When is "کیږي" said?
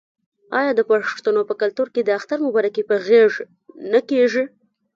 4.09-4.43